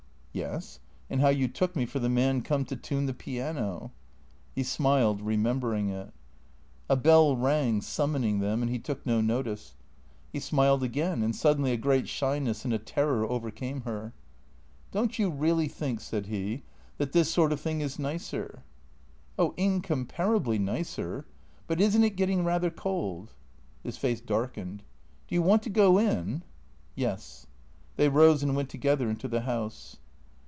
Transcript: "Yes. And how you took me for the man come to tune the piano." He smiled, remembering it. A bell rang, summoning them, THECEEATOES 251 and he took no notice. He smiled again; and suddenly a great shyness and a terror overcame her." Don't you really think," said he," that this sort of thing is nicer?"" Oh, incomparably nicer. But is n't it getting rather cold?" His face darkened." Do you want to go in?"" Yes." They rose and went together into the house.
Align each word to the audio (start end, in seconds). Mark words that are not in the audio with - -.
"Yes. 0.41 0.79
And 1.09 1.19
how 1.19 1.27
you 1.27 1.49
took 1.49 1.75
me 1.75 1.85
for 1.85 1.99
the 1.99 2.07
man 2.07 2.41
come 2.41 2.63
to 2.63 2.77
tune 2.77 3.05
the 3.05 3.13
piano." 3.13 3.91
He 4.55 4.63
smiled, 4.63 5.21
remembering 5.21 5.89
it. 5.89 6.13
A 6.89 6.95
bell 6.95 7.35
rang, 7.35 7.81
summoning 7.81 8.39
them, 8.39 8.61
THECEEATOES 8.61 8.69
251 8.69 8.69
and 8.69 8.69
he 8.69 8.79
took 8.79 9.05
no 9.05 9.19
notice. 9.19 9.75
He 10.31 10.39
smiled 10.39 10.83
again; 10.83 11.21
and 11.21 11.35
suddenly 11.35 11.73
a 11.73 11.77
great 11.77 12.07
shyness 12.07 12.63
and 12.63 12.73
a 12.73 12.77
terror 12.79 13.25
overcame 13.25 13.81
her." 13.81 14.13
Don't 14.93 15.19
you 15.19 15.29
really 15.29 15.67
think," 15.67 15.99
said 15.99 16.27
he," 16.27 16.63
that 16.97 17.11
this 17.11 17.29
sort 17.29 17.51
of 17.51 17.59
thing 17.59 17.81
is 17.81 17.99
nicer?"" 17.99 18.63
Oh, 19.37 19.53
incomparably 19.57 20.57
nicer. 20.57 21.25
But 21.67 21.81
is 21.81 21.93
n't 21.97 22.05
it 22.05 22.15
getting 22.15 22.45
rather 22.45 22.69
cold?" 22.69 23.33
His 23.83 23.97
face 23.97 24.21
darkened." 24.21 24.83
Do 25.27 25.35
you 25.35 25.41
want 25.41 25.61
to 25.63 25.69
go 25.69 25.97
in?"" 25.97 26.43
Yes." 26.95 27.47
They 27.97 28.07
rose 28.07 28.41
and 28.41 28.55
went 28.55 28.69
together 28.69 29.09
into 29.09 29.27
the 29.27 29.41
house. 29.41 29.97